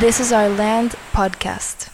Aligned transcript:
This 0.00 0.18
is 0.18 0.32
Our 0.32 0.48
Land 0.56 0.94
podcast. 1.12 1.88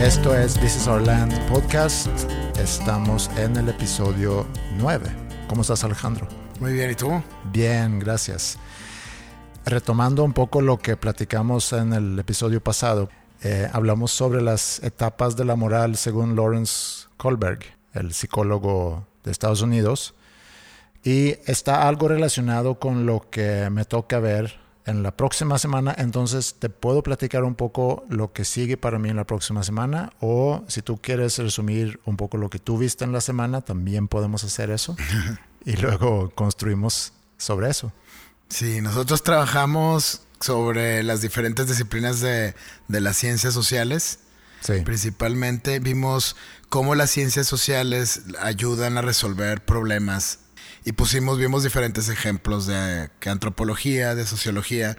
Esto 0.00 0.34
es 0.34 0.54
This 0.54 0.74
is 0.74 0.88
Our 0.88 1.00
Land 1.00 1.32
podcast. 1.46 2.08
Estamos 2.58 3.30
en 3.36 3.56
el 3.56 3.68
episodio 3.68 4.44
9. 4.78 5.06
¿Cómo 5.46 5.62
estás, 5.62 5.84
Alejandro? 5.84 6.26
Muy 6.58 6.72
bien, 6.72 6.90
¿y 6.90 6.96
tú? 6.96 7.22
Bien, 7.52 8.00
gracias. 8.00 8.58
Retomando 9.64 10.24
un 10.24 10.32
poco 10.32 10.60
lo 10.60 10.78
que 10.78 10.96
platicamos 10.96 11.72
en 11.72 11.92
el 11.92 12.18
episodio 12.18 12.60
pasado, 12.60 13.08
eh, 13.44 13.70
hablamos 13.72 14.10
sobre 14.10 14.42
las 14.42 14.82
etapas 14.82 15.36
de 15.36 15.44
la 15.44 15.54
moral 15.54 15.96
según 15.96 16.34
Lawrence 16.34 17.06
Kohlberg, 17.16 17.77
el 17.98 18.14
psicólogo 18.14 19.06
de 19.24 19.32
Etados 19.32 19.62
Unidos, 19.62 20.14
y 21.04 21.36
está 21.46 21.88
algo 21.88 22.08
relacionado 22.08 22.78
con 22.78 23.06
lo 23.06 23.28
que 23.30 23.70
me 23.70 23.84
toca 23.84 24.18
ver 24.18 24.58
en 24.88 25.02
la 25.02 25.14
próxima 25.14 25.58
semana, 25.58 25.94
entonces 25.98 26.56
te 26.58 26.70
puedo 26.70 27.02
platicar 27.02 27.44
un 27.44 27.54
poco 27.54 28.06
lo 28.08 28.32
que 28.32 28.46
sigue 28.46 28.78
para 28.78 28.98
mí 28.98 29.10
en 29.10 29.16
la 29.16 29.26
próxima 29.26 29.62
semana 29.62 30.12
o 30.20 30.64
si 30.66 30.80
tú 30.80 30.96
quieres 30.96 31.36
resumir 31.38 32.00
un 32.06 32.16
poco 32.16 32.38
lo 32.38 32.48
que 32.48 32.58
tú 32.58 32.78
viste 32.78 33.04
en 33.04 33.12
la 33.12 33.20
semana, 33.20 33.60
también 33.60 34.08
podemos 34.08 34.44
hacer 34.44 34.70
eso 34.70 34.96
y 35.66 35.76
luego 35.76 36.30
construimos 36.34 37.12
sobre 37.36 37.68
eso. 37.68 37.92
Sí, 38.48 38.80
nosotros 38.80 39.22
trabajamos 39.22 40.22
sobre 40.40 41.02
las 41.02 41.20
diferentes 41.20 41.68
disciplinas 41.68 42.20
de, 42.20 42.54
de 42.88 43.00
las 43.00 43.16
ciencias 43.18 43.52
sociales. 43.52 44.20
Sí. 44.60 44.80
Principalmente 44.84 45.80
vimos 45.80 46.34
cómo 46.68 46.94
las 46.94 47.10
ciencias 47.10 47.46
sociales 47.46 48.22
ayudan 48.40 48.98
a 48.98 49.02
resolver 49.02 49.64
problemas 49.64 50.40
y 50.84 50.92
pusimos, 50.92 51.38
vimos 51.38 51.64
diferentes 51.64 52.08
ejemplos 52.08 52.66
de 52.66 53.10
que 53.20 53.30
antropología, 53.30 54.14
de 54.14 54.26
sociología, 54.26 54.96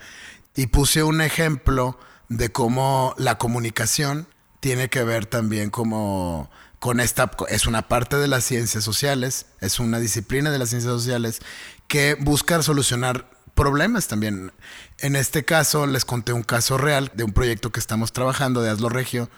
y 0.56 0.68
puse 0.68 1.04
un 1.04 1.22
ejemplo 1.22 1.98
de 2.28 2.52
cómo 2.52 3.16
la 3.18 3.38
comunicación 3.38 4.28
tiene 4.60 4.90
que 4.90 5.04
ver 5.04 5.26
también 5.26 5.70
como 5.70 6.50
con 6.80 7.00
esta, 7.00 7.32
es 7.50 7.66
una 7.66 7.88
parte 7.88 8.18
de 8.18 8.28
las 8.28 8.44
ciencias 8.44 8.84
sociales, 8.84 9.48
es 9.62 9.80
una 9.80 10.00
disciplina 10.00 10.52
de 10.52 10.60
las 10.60 10.70
ciencias 10.70 10.94
sociales 10.94 11.40
que 11.88 12.16
busca 12.16 12.62
solucionar 12.62 13.30
problemas 13.54 14.08
también. 14.08 14.54
En 15.00 15.16
este 15.16 15.44
caso 15.44 15.86
les 15.88 16.06
conté 16.06 16.34
un 16.34 16.44
caso 16.44 16.78
real 16.78 17.12
de 17.16 17.24
un 17.24 17.34
proyecto 17.34 17.72
que 17.72 17.80
estamos 17.80 18.14
trabajando 18.14 18.62
de 18.62 18.70
Aslo 18.70 18.90
Regio. 18.90 19.30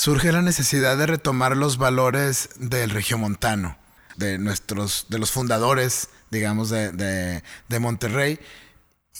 Surge 0.00 0.32
la 0.32 0.40
necesidad 0.40 0.96
de 0.96 1.04
retomar 1.04 1.58
los 1.58 1.76
valores 1.76 2.48
del 2.56 2.88
regiomontano 2.88 3.76
de 4.16 4.38
nuestros, 4.38 5.04
de 5.10 5.18
los 5.18 5.30
fundadores, 5.30 6.08
digamos, 6.30 6.70
de, 6.70 6.90
de, 7.68 7.78
Monterrey. 7.80 8.40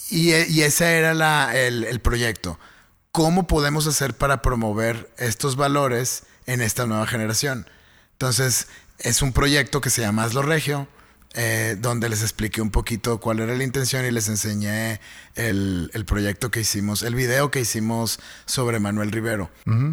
Y, 0.08 0.30
y, 0.32 0.62
ese 0.62 0.96
era 0.96 1.12
la, 1.12 1.54
el, 1.54 1.84
el, 1.84 2.00
proyecto. 2.00 2.58
¿Cómo 3.12 3.46
podemos 3.46 3.86
hacer 3.86 4.14
para 4.14 4.40
promover 4.40 5.12
estos 5.18 5.56
valores 5.56 6.22
en 6.46 6.62
esta 6.62 6.86
nueva 6.86 7.06
generación? 7.06 7.68
Entonces, 8.12 8.66
es 9.00 9.20
un 9.20 9.34
proyecto 9.34 9.82
que 9.82 9.90
se 9.90 10.00
llama 10.00 10.24
Hazlo 10.24 10.40
Regio, 10.40 10.88
eh, 11.34 11.76
donde 11.78 12.08
les 12.08 12.22
expliqué 12.22 12.60
un 12.60 12.70
poquito 12.70 13.20
cuál 13.20 13.38
era 13.38 13.54
la 13.54 13.62
intención 13.62 14.04
y 14.04 14.10
les 14.10 14.28
enseñé 14.28 15.00
el, 15.36 15.90
el 15.94 16.04
proyecto 16.04 16.50
que 16.50 16.60
hicimos, 16.60 17.04
el 17.04 17.14
video 17.14 17.52
que 17.52 17.60
hicimos 17.60 18.18
sobre 18.46 18.80
Manuel 18.80 19.12
Rivero. 19.12 19.48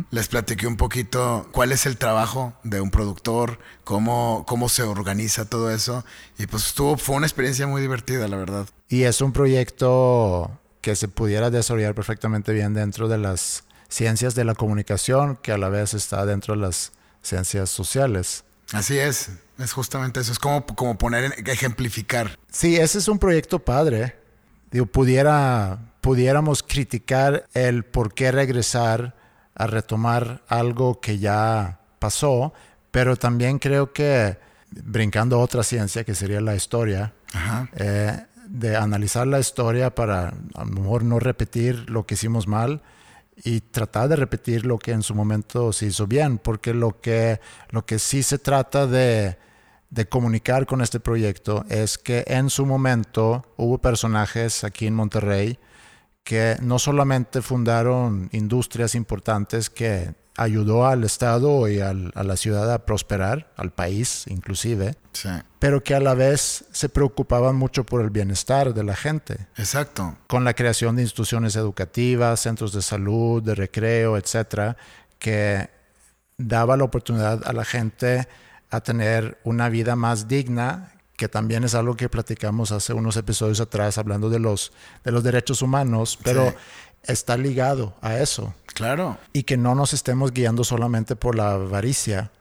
Les 0.09 0.27
platiqué 0.27 0.65
un 0.65 0.77
poquito 0.77 1.47
cuál 1.51 1.71
es 1.71 1.85
el 1.85 1.97
trabajo 1.97 2.53
de 2.63 2.81
un 2.81 2.89
productor, 2.89 3.59
cómo, 3.83 4.45
cómo 4.47 4.67
se 4.67 4.81
organiza 4.81 5.45
todo 5.45 5.69
eso. 5.69 6.03
Y 6.39 6.47
pues 6.47 6.65
estuvo, 6.65 6.97
fue 6.97 7.15
una 7.15 7.27
experiencia 7.27 7.67
muy 7.67 7.81
divertida, 7.81 8.27
la 8.27 8.37
verdad. 8.37 8.67
Y 8.89 9.03
es 9.03 9.21
un 9.21 9.31
proyecto 9.31 10.59
que 10.81 10.95
se 10.95 11.07
pudiera 11.07 11.51
desarrollar 11.51 11.93
perfectamente 11.93 12.51
bien 12.51 12.73
dentro 12.73 13.07
de 13.07 13.19
las 13.19 13.63
ciencias 13.89 14.33
de 14.33 14.43
la 14.43 14.55
comunicación, 14.55 15.37
que 15.37 15.51
a 15.51 15.57
la 15.59 15.69
vez 15.69 15.93
está 15.93 16.25
dentro 16.25 16.55
de 16.55 16.61
las 16.61 16.93
ciencias 17.21 17.69
sociales. 17.69 18.43
Así 18.73 18.97
es, 18.97 19.31
es 19.57 19.73
justamente 19.73 20.19
eso, 20.19 20.31
es 20.31 20.39
como, 20.39 20.65
como 20.65 20.97
poner, 20.97 21.33
ejemplificar. 21.47 22.37
Sí, 22.51 22.75
ese 22.75 22.97
es 22.97 23.07
un 23.07 23.19
proyecto 23.19 23.59
padre. 23.59 24.15
Digo, 24.71 24.85
pudiera, 24.85 25.79
pudiéramos 26.01 26.63
criticar 26.63 27.45
el 27.53 27.85
por 27.85 28.13
qué 28.13 28.31
regresar 28.31 29.15
a 29.55 29.67
retomar 29.67 30.43
algo 30.47 30.99
que 30.99 31.17
ya 31.17 31.79
pasó, 31.99 32.53
pero 32.91 33.15
también 33.15 33.59
creo 33.59 33.93
que 33.93 34.37
brincando 34.69 35.37
a 35.37 35.39
otra 35.39 35.63
ciencia 35.63 36.03
que 36.03 36.13
sería 36.13 36.41
la 36.41 36.55
historia, 36.55 37.13
eh, 37.75 38.17
de 38.47 38.75
analizar 38.75 39.27
la 39.27 39.39
historia 39.39 39.93
para 39.93 40.33
a 40.53 40.65
lo 40.65 40.71
mejor 40.71 41.03
no 41.03 41.19
repetir 41.19 41.89
lo 41.89 42.05
que 42.05 42.15
hicimos 42.15 42.47
mal, 42.47 42.81
y 43.43 43.61
tratar 43.61 44.09
de 44.09 44.15
repetir 44.15 44.65
lo 44.65 44.79
que 44.79 44.91
en 44.91 45.03
su 45.03 45.13
momento 45.13 45.71
se 45.73 45.87
hizo 45.87 46.07
bien, 46.07 46.37
porque 46.37 46.73
lo 46.73 46.99
que, 46.99 47.39
lo 47.69 47.85
que 47.85 47.99
sí 47.99 48.23
se 48.23 48.39
trata 48.39 48.87
de, 48.87 49.37
de 49.89 50.07
comunicar 50.07 50.65
con 50.65 50.81
este 50.81 50.99
proyecto 50.99 51.65
es 51.69 51.97
que 51.97 52.23
en 52.27 52.49
su 52.49 52.65
momento 52.65 53.45
hubo 53.57 53.77
personajes 53.77 54.63
aquí 54.63 54.87
en 54.87 54.95
Monterrey 54.95 55.59
que 56.23 56.57
no 56.61 56.77
solamente 56.77 57.41
fundaron 57.41 58.27
industrias 58.33 58.95
importantes 58.95 59.69
que 59.69 60.13
ayudó 60.37 60.85
al 60.85 61.03
Estado 61.03 61.67
y 61.67 61.79
al, 61.79 62.11
a 62.15 62.23
la 62.23 62.37
ciudad 62.37 62.71
a 62.71 62.85
prosperar, 62.85 63.51
al 63.57 63.71
país 63.71 64.25
inclusive, 64.27 64.95
pero 65.59 65.83
que 65.83 65.95
a 65.95 65.99
la 65.99 66.13
vez 66.13 66.65
se 66.71 66.89
preocupaban 66.89 67.55
mucho 67.55 67.85
por 67.85 68.01
el 68.01 68.11
bienestar 68.11 68.73
de 68.73 68.83
la 68.83 68.95
gente. 68.95 69.47
Exacto. 69.57 70.15
Con 70.27 70.43
la 70.43 70.53
creación 70.53 70.95
de 70.95 71.01
instituciones 71.01 71.55
educativas, 71.55 72.39
centros 72.39 72.71
de 72.71 72.83
salud, 72.83 73.41
de 73.41 73.55
recreo, 73.55 74.15
etcétera, 74.15 74.77
que 75.17 75.69
daba 76.37 76.77
la 76.77 76.83
oportunidad 76.83 77.41
a 77.45 77.51
la 77.51 77.65
gente 77.65 78.27
a 78.69 78.81
tener 78.81 79.39
una 79.43 79.69
vida 79.69 79.95
más 79.95 80.27
digna 80.27 80.93
que 81.15 81.27
también 81.27 81.63
es 81.63 81.73
algo 81.73 81.95
que 81.95 82.09
platicamos 82.09 82.71
hace 82.71 82.93
unos 82.93 83.17
episodios 83.17 83.59
atrás 83.59 83.97
hablando 83.97 84.29
de 84.29 84.37
los, 84.37 84.71
de 85.03 85.11
los 85.11 85.23
derechos 85.23 85.63
humanos, 85.63 86.19
pero 86.23 86.53
está 87.01 87.37
ligado 87.37 87.95
a 88.01 88.19
eso. 88.19 88.53
Claro. 88.77 89.17
Y 89.33 89.43
que 89.43 89.57
no 89.57 89.73
nos 89.73 89.93
estemos 89.93 90.31
guiando 90.31 90.63
solamente 90.63 91.15
por 91.15 91.35
la 91.35 91.53
avaricia 91.53 92.31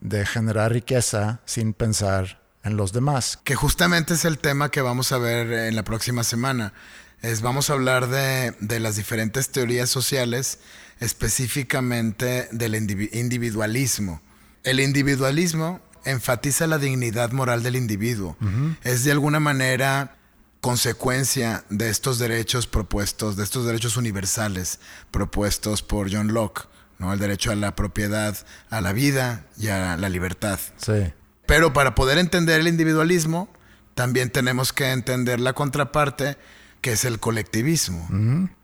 de 0.00 0.24
generar 0.24 0.72
riqueza 0.72 1.40
sin 1.44 1.74
pensar 1.74 2.40
en 2.64 2.78
los 2.78 2.94
demás. 2.94 3.38
Que 3.44 3.54
justamente 3.54 4.14
es 4.14 4.24
el 4.24 4.38
tema 4.38 4.70
que 4.70 4.80
vamos 4.80 5.12
a 5.12 5.18
ver 5.18 5.52
en 5.52 5.76
la 5.76 5.84
próxima 5.84 6.24
semana. 6.24 6.72
Es, 7.20 7.42
vamos 7.42 7.68
a 7.68 7.74
hablar 7.74 8.08
de, 8.08 8.54
de 8.60 8.80
las 8.80 8.96
diferentes 8.96 9.50
teorías 9.50 9.90
sociales, 9.90 10.60
específicamente 10.98 12.48
del 12.52 12.74
individualismo. 12.74 14.22
El 14.64 14.80
individualismo 14.80 15.82
enfatiza 16.06 16.66
la 16.66 16.78
dignidad 16.78 17.32
moral 17.32 17.62
del 17.62 17.76
individuo. 17.76 18.34
Es 18.82 19.04
de 19.04 19.12
alguna 19.12 19.40
manera 19.40 20.16
consecuencia 20.62 21.64
de 21.70 21.90
estos 21.90 22.20
derechos 22.20 22.68
propuestos, 22.68 23.36
de 23.36 23.42
estos 23.42 23.66
derechos 23.66 23.96
universales 23.96 24.78
propuestos 25.10 25.82
por 25.82 26.10
John 26.10 26.32
Locke, 26.32 26.68
¿no? 27.00 27.12
El 27.12 27.18
derecho 27.18 27.50
a 27.50 27.56
la 27.56 27.74
propiedad, 27.74 28.38
a 28.70 28.80
la 28.80 28.92
vida 28.92 29.44
y 29.58 29.68
a 29.68 29.96
la 29.96 30.08
libertad. 30.08 30.60
Sí. 30.76 31.12
Pero 31.46 31.72
para 31.72 31.96
poder 31.96 32.16
entender 32.18 32.60
el 32.60 32.68
individualismo, 32.68 33.52
también 33.94 34.30
tenemos 34.30 34.72
que 34.72 34.92
entender 34.92 35.40
la 35.40 35.52
contraparte, 35.52 36.38
que 36.80 36.92
es 36.92 37.04
el 37.04 37.18
colectivismo. 37.18 38.06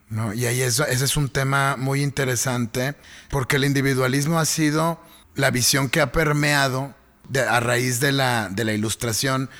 ¿no? 0.09 0.33
Y 0.33 0.47
ahí 0.47 0.63
eso, 0.63 0.87
ese 0.87 1.05
es 1.05 1.17
un 1.17 1.29
tema 1.29 1.77
muy 1.77 2.03
interesante, 2.03 2.95
porque 3.29 3.57
el 3.57 3.65
individualismo 3.65 4.39
ha 4.39 4.45
sido 4.45 5.03
la 5.35 5.51
visión 5.51 5.91
que 5.91 6.01
ha 6.01 6.13
permeado 6.13 6.95
a 7.49 7.59
raíz 7.59 7.99
de 7.99 8.13
la, 8.13 8.49
de 8.51 8.65
la 8.65 8.73
ilustración 8.73 9.51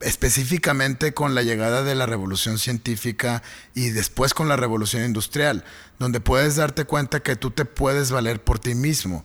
específicamente 0.00 1.14
con 1.14 1.34
la 1.34 1.42
llegada 1.42 1.82
de 1.82 1.94
la 1.94 2.06
revolución 2.06 2.58
científica 2.58 3.42
y 3.74 3.90
después 3.90 4.34
con 4.34 4.48
la 4.48 4.56
revolución 4.56 5.04
industrial, 5.04 5.64
donde 5.98 6.20
puedes 6.20 6.56
darte 6.56 6.84
cuenta 6.84 7.20
que 7.20 7.36
tú 7.36 7.50
te 7.50 7.64
puedes 7.64 8.10
valer 8.10 8.42
por 8.42 8.58
ti 8.58 8.74
mismo. 8.74 9.24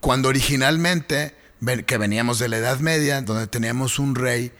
Cuando 0.00 0.28
originalmente, 0.28 1.34
que 1.86 1.98
veníamos 1.98 2.38
de 2.38 2.48
la 2.48 2.58
Edad 2.58 2.78
Media, 2.78 3.22
donde 3.22 3.46
teníamos 3.46 3.98
un 3.98 4.14
rey, 4.14 4.52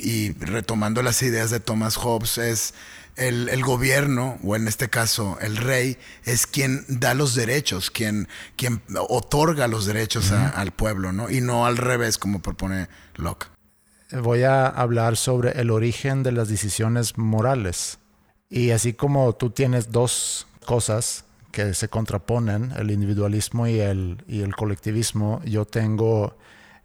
y 0.00 0.32
retomando 0.34 1.02
las 1.02 1.22
ideas 1.22 1.50
de 1.50 1.58
Thomas 1.58 1.96
Hobbes, 1.96 2.38
es 2.38 2.74
el, 3.16 3.62
gobierno, 3.64 4.38
o 4.44 4.54
en 4.54 4.68
este 4.68 4.88
caso 4.88 5.38
el 5.40 5.56
rey, 5.56 5.98
es 6.24 6.46
quien 6.46 6.84
da 6.88 7.14
los 7.14 7.34
derechos, 7.34 7.90
quien, 7.90 8.28
quien 8.56 8.80
otorga 9.08 9.66
los 9.68 9.86
derechos 9.86 10.30
al 10.32 10.72
pueblo, 10.72 11.12
¿no? 11.12 11.30
Y 11.30 11.40
no 11.40 11.66
al 11.66 11.76
revés, 11.76 12.18
como 12.18 12.40
propone 12.40 12.88
Locke 13.16 13.48
voy 14.12 14.42
a 14.42 14.66
hablar 14.66 15.16
sobre 15.16 15.60
el 15.60 15.70
origen 15.70 16.22
de 16.22 16.32
las 16.32 16.48
decisiones 16.48 17.18
morales. 17.18 17.98
Y 18.48 18.70
así 18.70 18.94
como 18.94 19.34
tú 19.34 19.50
tienes 19.50 19.92
dos 19.92 20.46
cosas 20.64 21.24
que 21.52 21.74
se 21.74 21.88
contraponen, 21.88 22.72
el 22.76 22.90
individualismo 22.90 23.66
y 23.66 23.80
el, 23.80 24.24
y 24.26 24.42
el 24.42 24.54
colectivismo, 24.54 25.40
yo 25.44 25.64
tengo 25.64 26.36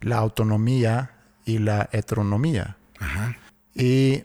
la 0.01 0.17
autonomía 0.17 1.11
y 1.45 1.59
la 1.59 1.89
heteronomía. 1.91 2.77
Ajá. 2.99 3.37
Y 3.75 4.23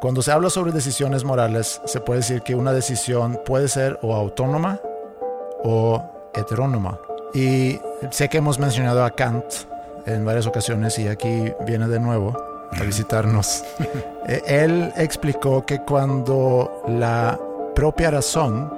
cuando 0.00 0.22
se 0.22 0.32
habla 0.32 0.50
sobre 0.50 0.72
decisiones 0.72 1.24
morales, 1.24 1.80
se 1.84 2.00
puede 2.00 2.20
decir 2.20 2.42
que 2.42 2.54
una 2.54 2.72
decisión 2.72 3.40
puede 3.44 3.68
ser 3.68 3.98
o 4.02 4.14
autónoma 4.14 4.80
o 5.64 6.30
heterónoma. 6.34 6.98
Y 7.34 7.78
sé 8.10 8.28
que 8.28 8.38
hemos 8.38 8.58
mencionado 8.58 9.04
a 9.04 9.10
Kant 9.10 9.44
en 10.06 10.24
varias 10.24 10.46
ocasiones 10.46 10.98
y 10.98 11.08
aquí 11.08 11.52
viene 11.66 11.88
de 11.88 12.00
nuevo 12.00 12.36
a 12.72 12.82
visitarnos. 12.82 13.64
Eh, 14.30 14.42
Él 14.46 14.92
explicó 14.98 15.64
que 15.64 15.78
cuando 15.80 16.82
la 16.86 17.40
propia 17.74 18.10
razón 18.10 18.70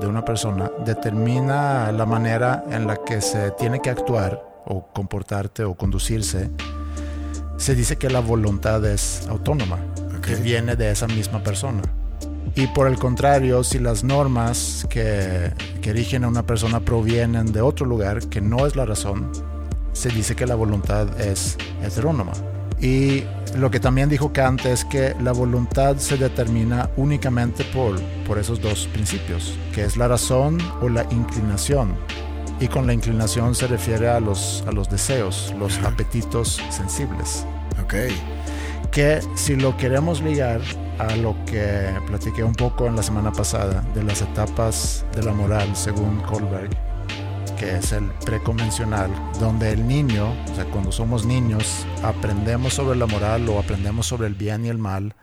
de 0.00 0.06
una 0.06 0.24
persona 0.24 0.70
determina 0.82 1.92
la 1.92 2.06
manera 2.06 2.64
en 2.70 2.86
la 2.86 2.96
que 3.04 3.20
se 3.20 3.50
tiene 3.50 3.80
que 3.80 3.90
actuar 3.90 4.42
o 4.64 4.86
comportarte 4.94 5.62
o 5.62 5.74
conducirse, 5.74 6.48
se 7.58 7.74
dice 7.74 7.96
que 7.98 8.08
la 8.08 8.20
voluntad 8.20 8.82
es 8.86 9.26
autónoma, 9.28 9.76
que 10.22 10.36
Ok. 10.36 10.40
viene 10.40 10.74
de 10.74 10.90
esa 10.90 11.06
misma 11.06 11.42
persona. 11.42 11.82
Y 12.54 12.66
por 12.68 12.86
el 12.86 12.98
contrario, 12.98 13.62
si 13.62 13.78
las 13.78 14.04
normas 14.04 14.86
que, 14.88 15.52
que 15.82 15.92
rigen 15.92 16.24
a 16.24 16.28
una 16.28 16.44
persona 16.44 16.80
provienen 16.80 17.52
de 17.52 17.60
otro 17.60 17.84
lugar 17.84 18.20
que 18.30 18.40
no 18.40 18.66
es 18.66 18.74
la 18.74 18.86
razón, 18.86 19.30
se 19.94 20.10
dice 20.10 20.36
que 20.36 20.46
la 20.46 20.54
voluntad 20.54 21.18
es 21.18 21.56
heterónoma. 21.82 22.32
Y 22.80 23.24
lo 23.56 23.70
que 23.70 23.80
también 23.80 24.10
dijo 24.10 24.32
Kant 24.32 24.66
es 24.66 24.84
que 24.84 25.14
la 25.22 25.32
voluntad 25.32 25.96
se 25.96 26.18
determina 26.18 26.90
únicamente 26.96 27.64
por, 27.64 27.98
por 28.26 28.38
esos 28.38 28.60
dos 28.60 28.86
principios, 28.88 29.56
que 29.72 29.84
es 29.84 29.96
la 29.96 30.08
razón 30.08 30.58
o 30.82 30.90
la 30.90 31.04
inclinación. 31.10 31.94
Y 32.60 32.68
con 32.68 32.86
la 32.86 32.92
inclinación 32.92 33.54
se 33.54 33.66
refiere 33.66 34.08
a 34.08 34.20
los, 34.20 34.62
a 34.66 34.72
los 34.72 34.90
deseos, 34.90 35.54
los 35.58 35.78
apetitos 35.78 36.60
sensibles 36.70 37.46
Ok. 37.82 37.94
que 38.90 39.20
si 39.34 39.56
lo 39.56 39.76
queremos 39.76 40.20
ligar 40.22 40.60
a 40.98 41.16
lo 41.16 41.34
que 41.46 41.88
platiqué 42.06 42.44
un 42.44 42.54
poco 42.54 42.86
en 42.86 42.94
la 42.94 43.02
semana 43.02 43.32
pasada 43.32 43.84
de 43.94 44.04
las 44.04 44.22
etapas 44.22 45.04
de 45.16 45.22
la 45.24 45.32
moral 45.32 45.74
según 45.74 46.20
Kohlberg, 46.20 46.70
que 47.58 47.76
es 47.76 47.92
el 47.92 48.10
preconvencional, 48.24 49.10
donde 49.38 49.72
el 49.72 49.86
niño, 49.86 50.32
o 50.50 50.54
sea, 50.54 50.64
cuando 50.66 50.90
somos 50.92 51.24
niños, 51.24 51.86
aprendemos 52.02 52.74
sobre 52.74 52.98
la 52.98 53.06
moral 53.06 53.48
o 53.48 53.58
aprendemos 53.58 54.06
sobre 54.06 54.26
el 54.26 54.34
bien 54.34 54.64
y 54.64 54.68
el 54.68 54.78
mal 54.78 55.14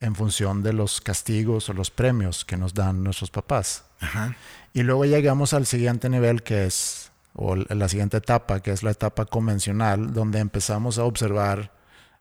en 0.00 0.14
función 0.14 0.62
de 0.62 0.72
los 0.72 1.00
castigos 1.00 1.68
o 1.68 1.72
los 1.72 1.90
premios 1.90 2.44
que 2.44 2.56
nos 2.56 2.74
dan 2.74 3.02
nuestros 3.02 3.30
papás. 3.30 3.84
Ajá. 4.00 4.36
Y 4.72 4.82
luego 4.82 5.04
llegamos 5.04 5.52
al 5.52 5.66
siguiente 5.66 6.08
nivel 6.08 6.42
que 6.42 6.66
es, 6.66 7.10
o 7.34 7.56
la 7.56 7.88
siguiente 7.88 8.18
etapa, 8.18 8.60
que 8.60 8.72
es 8.72 8.82
la 8.82 8.90
etapa 8.90 9.26
convencional, 9.26 10.12
donde 10.12 10.38
empezamos 10.40 10.98
a 10.98 11.04
observar 11.04 11.72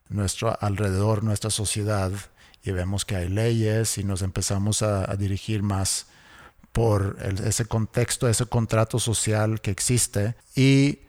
nuestro 0.09 0.57
alrededor, 0.61 1.23
nuestra 1.23 1.49
sociedad, 1.49 2.11
y 2.63 2.71
vemos 2.71 3.05
que 3.05 3.15
hay 3.15 3.29
leyes 3.29 3.97
y 3.97 4.03
nos 4.03 4.21
empezamos 4.21 4.81
a, 4.81 5.09
a 5.09 5.15
dirigir 5.15 5.63
más 5.63 6.07
por 6.73 7.17
el- 7.21 7.39
ese 7.45 7.65
contexto, 7.65 8.27
ese 8.27 8.45
contrato 8.45 8.99
social 8.99 9.61
que 9.61 9.71
existe, 9.71 10.35
y 10.55 10.99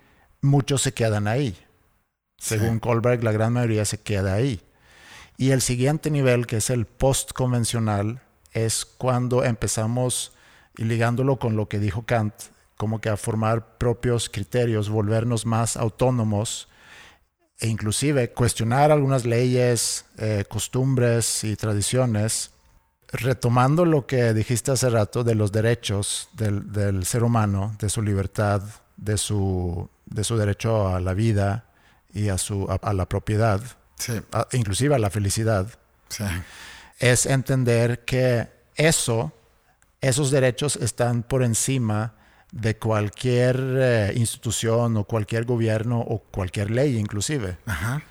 muchos 0.41 0.83
se 0.83 0.93
quedan 0.93 1.27
ahí. 1.27 1.57
Según 2.39 2.79
Kohlberg, 2.79 3.25
la 3.25 3.33
gran 3.33 3.55
mayoría 3.55 3.85
se 3.85 3.99
queda 3.99 4.35
ahí. 4.35 4.61
Y 5.37 5.51
el 5.51 5.63
siguiente 5.63 6.11
nivel, 6.11 6.47
que 6.47 6.59
es 6.59 6.71
el 6.71 6.85
post-convencional, 6.87 8.21
es 8.53 8.85
cuando 8.85 9.43
empezamos, 9.43 10.33
y 10.77 10.85
ligándolo 10.85 11.39
con 11.39 11.57
lo 11.57 11.69
que 11.69 11.79
dijo 11.79 12.05
Kant, 12.05 12.35
como 12.77 13.01
que 13.01 13.09
a 13.09 13.17
formar 13.17 13.79
propios 13.79 14.29
criterios, 14.29 14.89
volvernos 14.91 15.47
más 15.47 15.77
autónomos 15.77 16.69
e 17.61 17.69
inclusive 17.69 18.33
cuestionar 18.33 18.91
algunas 18.91 19.25
leyes, 19.25 20.05
eh, 20.19 20.45
costumbres 20.49 21.45
y 21.45 21.57
tradiciones, 21.57 22.51
retomando 23.15 23.85
lo 23.85 24.07
que 24.07 24.35
dijiste 24.35 24.73
hace 24.73 24.91
rato 24.91 25.25
de 25.25 25.35
los 25.35 25.53
derechos 25.53 26.29
del, 26.33 26.73
del 26.73 27.05
ser 27.07 27.23
humano, 27.23 27.77
de 27.79 27.89
su 27.89 28.03
libertad, 28.03 28.63
de 28.97 29.17
su, 29.19 29.89
de 30.07 30.25
su 30.25 30.37
derecho 30.37 30.89
a 30.89 31.01
la 31.01 31.15
vida 31.15 31.65
y 32.13 32.29
a, 32.29 32.39
su, 32.39 32.67
a, 32.71 32.75
a 32.89 32.93
la 32.93 33.09
propiedad, 33.09 33.61
Sí. 33.97 34.21
a- 34.33 34.49
inclusive 34.53 34.95
a 34.95 34.99
la 34.99 35.11
felicidad, 35.11 35.69
Sí. 36.09 36.25
es 36.99 37.27
entender 37.27 38.05
que 38.05 38.49
eso, 38.75 39.33
esos 40.01 40.31
derechos 40.31 40.77
están 40.77 41.23
por 41.23 41.43
encima 41.43 42.15
de 42.53 42.77
cualquier 42.77 43.57
eh, 43.61 44.13
institución 44.17 44.97
o 44.97 45.05
cualquier 45.05 45.45
gobierno 45.45 46.01
o 46.01 46.19
cualquier 46.21 46.71
ley 46.71 46.97
inclusive. 46.99 47.59
Ajá. 47.67 48.03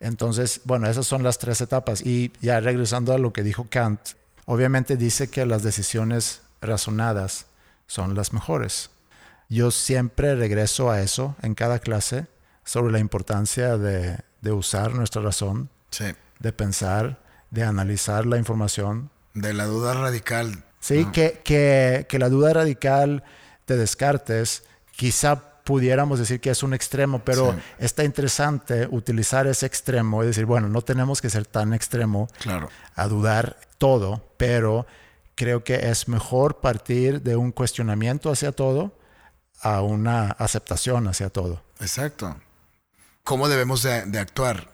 Entonces, 0.00 0.60
bueno, 0.64 0.88
esas 0.88 1.06
son 1.06 1.22
las 1.22 1.38
tres 1.38 1.60
etapas. 1.60 2.00
Y 2.04 2.32
ya 2.40 2.58
regresando 2.60 3.12
a 3.12 3.18
lo 3.18 3.32
que 3.32 3.42
dijo 3.44 3.66
Kant, 3.70 4.00
obviamente 4.52 4.96
dice 4.96 5.28
que 5.30 5.46
las 5.46 5.62
decisiones 5.62 6.42
razonadas 6.60 7.46
son 7.86 8.14
las 8.14 8.32
mejores. 8.32 8.90
Yo 9.48 9.70
siempre 9.70 10.34
regreso 10.34 10.90
a 10.90 11.00
eso 11.00 11.36
en 11.42 11.54
cada 11.54 11.78
clase 11.78 12.26
sobre 12.64 12.92
la 12.92 12.98
importancia 12.98 13.76
de, 13.78 14.18
de 14.40 14.52
usar 14.52 14.92
nuestra 14.94 15.22
razón, 15.22 15.68
Sí. 15.90 16.06
de 16.38 16.52
pensar, 16.52 17.18
de 17.50 17.64
analizar 17.64 18.24
la 18.26 18.38
información. 18.38 19.10
De 19.34 19.52
la 19.52 19.66
duda 19.66 19.94
radical. 19.94 20.64
Sí, 20.80 21.04
¿no? 21.04 21.12
que, 21.12 21.40
que, 21.44 22.06
que 22.08 22.18
la 22.18 22.28
duda 22.28 22.52
radical 22.54 23.24
de 23.66 23.76
Descartes 23.76 24.62
quizá 24.92 25.51
pudiéramos 25.64 26.18
decir 26.18 26.40
que 26.40 26.50
es 26.50 26.62
un 26.62 26.74
extremo, 26.74 27.20
pero 27.24 27.52
Sí. 27.52 27.58
está 27.78 28.04
interesante 28.04 28.86
utilizar 28.90 29.46
ese 29.46 29.66
extremo 29.66 30.22
y 30.22 30.26
decir, 30.26 30.44
bueno, 30.46 30.68
no 30.68 30.82
tenemos 30.82 31.20
que 31.20 31.30
ser 31.30 31.46
tan 31.46 31.72
extremo 31.74 32.28
Claro. 32.40 32.68
a 32.96 33.06
dudar 33.08 33.56
todo, 33.78 34.28
pero 34.36 34.86
creo 35.34 35.64
que 35.64 35.88
es 35.90 36.08
mejor 36.08 36.60
partir 36.60 37.22
de 37.22 37.36
un 37.36 37.52
cuestionamiento 37.52 38.30
hacia 38.30 38.52
todo 38.52 38.96
a 39.60 39.80
una 39.82 40.32
aceptación 40.32 41.06
hacia 41.08 41.30
todo. 41.30 41.62
Exacto. 41.80 42.36
¿Cómo 43.24 43.48
debemos 43.48 43.82
de, 43.82 44.04
de 44.06 44.18
actuar? 44.18 44.70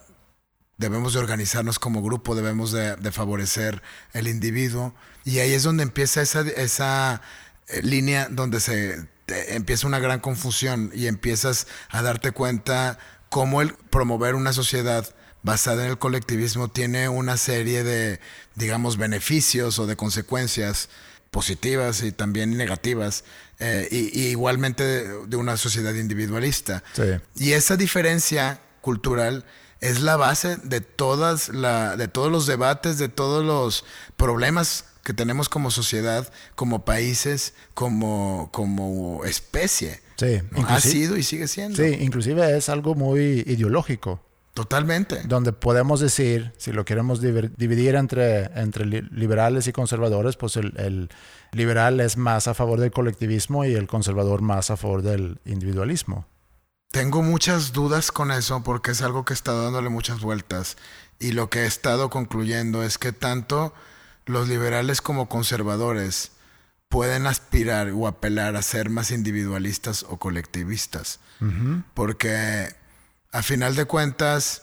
Debemos 0.78 1.12
de 1.12 1.18
organizarnos 1.18 1.78
como 1.78 2.02
grupo, 2.02 2.34
debemos 2.34 2.72
de, 2.72 2.96
de 2.96 3.12
favorecer 3.12 3.82
el 4.14 4.28
individuo. 4.28 4.94
Y 5.24 5.40
ahí 5.40 5.52
es 5.52 5.64
donde 5.64 5.82
empieza 5.82 6.22
esa, 6.22 6.40
esa 6.42 7.20
eh, 7.66 7.82
línea 7.82 8.28
donde 8.30 8.60
se 8.60 9.06
te- 9.28 9.54
empieza 9.54 9.86
una 9.86 10.00
gran 10.00 10.18
confusión 10.20 10.90
y 10.94 11.06
empiezas 11.06 11.66
a 11.90 12.02
darte 12.02 12.32
cuenta 12.32 12.98
cómo 13.28 13.60
el 13.62 13.74
promover 13.90 14.34
una 14.34 14.52
sociedad 14.52 15.06
basada 15.42 15.84
en 15.84 15.90
el 15.90 15.98
colectivismo 15.98 16.68
tiene 16.68 17.08
una 17.08 17.36
serie 17.36 17.84
de, 17.84 18.18
digamos, 18.56 18.96
beneficios 18.96 19.78
o 19.78 19.86
de 19.86 19.94
consecuencias 19.96 20.88
positivas 21.30 22.02
y 22.02 22.10
también 22.10 22.56
negativas, 22.56 23.22
eh, 23.60 23.86
y, 23.90 24.18
y 24.18 24.26
igualmente 24.30 24.82
de, 24.82 25.26
de 25.26 25.36
una 25.36 25.56
sociedad 25.56 25.94
individualista. 25.94 26.82
Sí. 26.94 27.02
Y 27.36 27.52
esa 27.52 27.76
diferencia 27.76 28.60
cultural 28.80 29.44
es 29.80 30.00
la 30.00 30.16
base 30.16 30.56
de 30.64 30.80
todas 30.80 31.50
la, 31.50 31.96
de 31.96 32.08
todos 32.08 32.32
los 32.32 32.46
debates, 32.46 32.98
de 32.98 33.08
todos 33.08 33.44
los 33.44 33.84
problemas 34.16 34.86
que 35.08 35.14
tenemos 35.14 35.48
como 35.48 35.70
sociedad, 35.70 36.30
como 36.54 36.84
países, 36.84 37.54
como, 37.72 38.50
como 38.52 39.24
especie. 39.24 40.00
Sí, 40.16 40.42
¿no? 40.50 40.66
Ha 40.68 40.80
sido 40.80 41.16
y 41.16 41.22
sigue 41.22 41.48
siendo. 41.48 41.82
sí, 41.82 41.96
inclusive 42.00 42.54
es 42.58 42.68
algo 42.68 42.94
muy 42.94 43.42
ideológico. 43.46 44.20
Totalmente. 44.52 45.22
donde 45.24 45.52
podemos 45.54 46.00
decir, 46.00 46.52
si 46.58 46.72
lo 46.72 46.84
queremos 46.84 47.20
dividir 47.22 47.94
entre, 47.94 48.46
entre 48.60 48.84
li- 48.84 49.08
liberales 49.12 49.66
y 49.68 49.72
conservadores, 49.72 50.36
pues 50.36 50.56
el, 50.56 50.74
el 50.78 51.08
liberal 51.52 52.00
es 52.00 52.16
más 52.18 52.48
a 52.48 52.54
favor 52.54 52.80
del 52.80 52.90
colectivismo 52.90 53.64
y 53.64 53.72
el 53.74 53.86
conservador 53.86 54.42
más 54.42 54.70
a 54.70 54.76
favor 54.76 55.00
del 55.02 55.38
individualismo. 55.46 56.26
Tengo 56.90 57.22
muchas 57.22 57.72
dudas 57.72 58.12
con 58.12 58.30
eso 58.32 58.62
porque 58.62 58.90
es 58.90 59.00
algo 59.00 59.24
que 59.24 59.32
estado 59.32 59.62
dándole 59.64 59.88
muchas 59.88 60.20
vueltas 60.20 60.76
y 61.18 61.32
lo 61.32 61.48
que 61.48 61.60
he 61.60 61.66
estado 61.66 62.10
concluyendo 62.10 62.82
es 62.82 62.98
que 62.98 63.12
tanto 63.12 63.72
los 64.28 64.48
liberales 64.48 65.00
como 65.00 65.28
conservadores 65.28 66.32
pueden 66.88 67.26
aspirar 67.26 67.90
o 67.90 68.06
apelar 68.06 68.56
a 68.56 68.62
ser 68.62 68.90
más 68.90 69.10
individualistas 69.10 70.04
o 70.08 70.18
colectivistas. 70.18 71.20
Porque 71.94 72.74
a 73.32 73.42
final 73.42 73.76
de 73.76 73.84
cuentas 73.84 74.62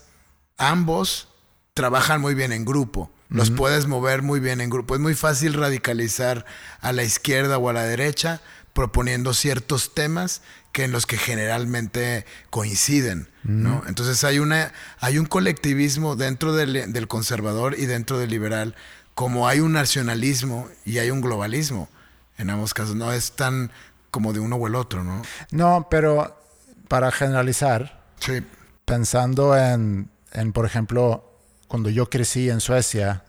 ambos 0.58 1.30
trabajan 1.74 2.22
muy 2.22 2.36
bien 2.36 2.52
en 2.52 2.66
grupo. 2.66 3.12
Los 3.30 3.50
puedes 3.50 3.88
mover 3.88 4.22
muy 4.22 4.40
bien 4.40 4.62
en 4.62 4.70
grupo. 4.70 4.96
Es 4.96 5.02
muy 5.02 5.16
fácil 5.16 5.54
radicalizar 5.54 6.46
a 6.80 6.94
la 6.94 7.04
izquierda 7.04 7.58
o 7.58 7.70
a 7.70 7.74
la 7.74 7.84
derecha 7.84 8.42
proponiendo 8.74 9.34
ciertos 9.34 9.94
temas 9.94 10.42
que 10.74 10.84
en 10.84 10.92
los 10.92 11.06
que 11.06 11.18
generalmente 11.18 12.26
coinciden, 12.50 13.30
¿no? 13.44 13.82
Entonces 13.88 14.26
hay 14.26 14.40
una 14.40 14.74
hay 15.00 15.18
un 15.18 15.26
colectivismo 15.26 16.18
dentro 16.18 16.52
del, 16.52 16.92
del 16.92 17.08
conservador 17.08 17.76
y 17.80 17.86
dentro 17.86 18.20
del 18.20 18.30
liberal, 18.30 18.76
como 19.16 19.48
hay 19.48 19.62
un 19.62 19.74
nacionalismo 19.74 20.68
y 20.86 21.00
hay 21.00 21.10
un 21.10 21.22
globalismo. 21.22 21.90
En 22.38 22.50
ambos 22.50 22.74
casos 22.74 22.96
no 22.96 23.12
es 23.14 23.32
tan 23.32 23.72
como 24.12 24.34
de 24.34 24.40
uno 24.40 24.58
o 24.58 24.68
el 24.68 24.76
otro, 24.76 25.04
¿no? 25.04 25.22
No, 25.52 25.88
pero 25.90 26.40
para 26.88 27.12
generalizar, 27.12 28.04
Sí, 28.20 28.42
pensando 28.86 29.58
en, 29.58 30.10
en, 30.32 30.54
por 30.54 30.66
ejemplo, 30.66 31.32
cuando 31.68 31.90
yo 31.90 32.10
crecí 32.10 32.50
en 32.50 32.60
Suecia, 32.60 33.24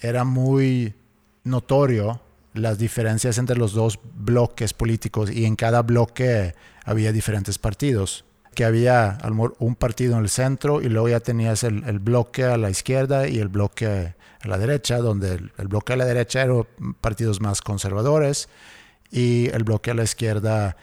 era 0.00 0.24
muy 0.24 0.94
notorio 1.44 2.20
las 2.54 2.78
diferencias 2.78 3.38
entre 3.38 3.56
los 3.56 3.72
dos 3.72 3.98
bloques 4.14 4.74
políticos 4.74 5.30
y 5.30 5.44
en 5.44 5.56
cada 5.56 5.82
bloque 5.82 6.54
había 6.84 7.12
diferentes 7.12 7.58
partidos. 7.58 8.24
Que 8.54 8.64
había 8.64 9.18
un 9.58 9.76
partido 9.76 10.16
en 10.16 10.24
el 10.24 10.28
centro 10.28 10.82
y 10.82 10.88
luego 10.88 11.08
ya 11.08 11.20
tenías 11.20 11.64
el, 11.64 11.98
bloque 12.00 12.44
a 12.44 12.56
la 12.56 12.70
izquierda 12.70 13.26
y 13.26 13.38
el 13.38 13.48
bloque 13.48 14.14
a 14.40 14.48
la 14.48 14.58
derecha, 14.58 14.98
donde 14.98 15.34
el, 15.34 15.52
el 15.56 15.68
bloque 15.68 15.94
a 15.94 15.96
la 15.96 16.04
derecha 16.04 16.42
eran 16.42 16.66
partidos 17.00 17.40
más 17.40 17.62
conservadores 17.62 18.48
y 19.10 19.48
el 19.50 19.64
bloque 19.64 19.90
a 19.90 19.94
la 19.94 20.02
izquierda 20.02 20.76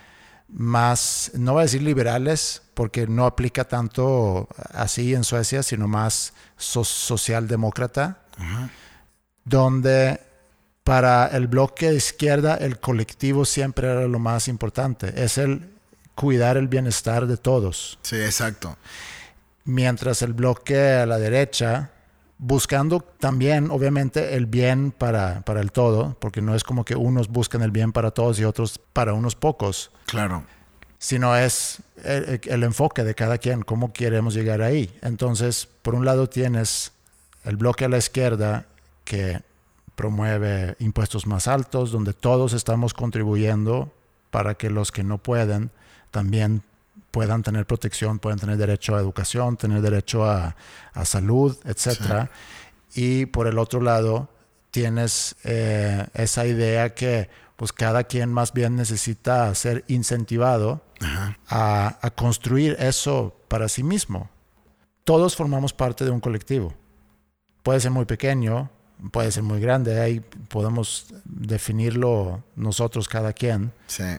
más, 0.52 1.32
no 1.36 1.54
voy 1.54 1.62
a 1.62 1.64
decir 1.64 1.82
liberales, 1.82 2.62
porque 2.74 3.08
no 3.08 3.26
aplica 3.26 3.66
tanto 3.66 4.48
así 4.74 5.14
en 5.14 5.24
Suecia, 5.24 5.64
sino 5.64 5.88
más 5.88 6.34
socialdemócrata, 6.58 8.24
donde 9.44 10.20
para 10.84 11.28
el 11.28 11.48
bloque 11.48 11.92
de 11.92 11.98
izquierda 11.98 12.56
el 12.56 12.80
colectivo 12.80 13.46
siempre 13.46 13.88
era 13.88 14.08
lo 14.08 14.20
más 14.20 14.48
importante, 14.48 15.24
es 15.24 15.38
el 15.38 15.70
cuidar 16.20 16.58
el 16.58 16.68
bienestar 16.68 17.28
de 17.28 17.38
todos. 17.38 17.98
Sí, 18.02 18.18
exacto. 18.18 18.76
Mientras 19.64 20.22
el 20.22 20.34
bloque 20.34 20.78
a 20.78 21.06
la 21.06 21.18
derecha, 21.18 21.92
buscando 22.38 23.00
también, 23.00 23.72
obviamente, 23.72 24.36
el 24.36 24.46
bien 24.46 24.92
para, 24.92 25.40
para 25.46 25.62
el 25.62 25.72
todo, 25.72 26.18
porque 26.20 26.42
no 26.42 26.56
es 26.56 26.66
como 26.66 26.84
que 26.84 26.98
unos 26.98 27.30
buscan 27.30 27.62
el 27.62 27.72
bien 27.72 27.94
para 27.94 28.12
todos 28.12 28.38
y 28.38 28.44
otros 28.44 28.82
para 28.92 29.14
unos 29.14 29.38
pocos. 29.38 29.92
Claro. 30.08 30.44
Sino 30.98 31.38
es 31.38 31.78
el, 32.04 32.42
el 32.44 32.64
enfoque 32.64 33.06
de 33.06 33.16
cada 33.16 33.38
quien, 33.38 33.62
cómo 33.62 33.94
queremos 33.94 34.34
llegar 34.34 34.62
ahí. 34.62 34.94
Entonces, 35.02 35.70
por 35.82 35.96
un 35.96 36.04
lado 36.04 36.28
tienes 36.28 36.92
el 37.46 37.56
bloque 37.56 37.86
a 37.86 37.90
la 37.90 37.98
izquierda 37.98 38.66
que 39.06 39.42
promueve 39.96 40.76
impuestos 40.80 41.26
más 41.26 41.48
altos, 41.48 41.94
donde 41.94 42.12
todos 42.12 42.52
estamos 42.52 42.94
contribuyendo 42.94 43.94
para 44.32 44.56
que 44.56 44.70
los 44.70 44.92
que 44.92 45.06
no 45.06 45.18
pueden 45.18 45.72
también 46.12 46.64
puedan 47.12 47.44
tener 47.44 47.66
protección, 47.66 48.20
puedan 48.20 48.40
tener 48.40 48.58
derecho 48.58 48.96
a 48.96 49.00
educación, 49.00 49.58
tener 49.58 49.82
derecho 49.82 50.26
a, 50.26 50.56
salud, 51.04 51.58
etc. 51.66 52.30
Y 52.94 53.26
por 53.28 53.48
el 53.48 53.58
otro 53.58 53.82
lado, 53.82 54.30
tienes 54.72 55.36
eh, 55.44 56.08
esa 56.14 56.46
idea 56.46 56.94
que 56.94 57.30
pues 57.56 57.74
cada 57.74 58.04
quien 58.06 58.32
más 58.32 58.54
bien 58.54 58.76
necesita 58.76 59.54
ser 59.56 59.84
incentivado 59.88 60.82
a, 61.50 61.98
a, 62.02 62.10
construir 62.12 62.78
eso 62.80 63.36
para 63.48 63.68
sí 63.68 63.84
mismo. 63.84 64.30
Todos 65.04 65.36
formamos 65.36 65.74
parte 65.74 66.06
de 66.06 66.12
un 66.12 66.20
colectivo. 66.22 66.74
Puede 67.64 67.82
ser 67.82 67.92
muy 67.92 68.06
pequeño, 68.06 68.70
puede 69.12 69.32
ser 69.32 69.44
muy 69.44 69.60
grande, 69.60 70.00
ahí 70.00 70.22
podemos 70.48 71.08
definirlo 71.26 72.44
nosotros 72.56 73.08
cada 73.08 73.34
quien. 73.34 73.74